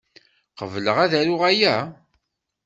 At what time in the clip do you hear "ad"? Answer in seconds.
1.03-1.13